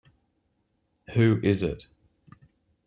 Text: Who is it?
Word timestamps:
Who 1.13 1.39
is 1.43 1.61
it? 1.61 1.85